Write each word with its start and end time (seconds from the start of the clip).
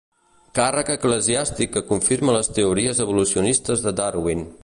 Càrrec 0.59 0.87
eclesiàstic 0.93 1.73
que 1.75 1.83
confirma 1.91 2.35
les 2.37 2.51
teories 2.59 3.05
evolucionistes 3.07 3.87
de 3.87 3.97
Darwin. 4.01 4.45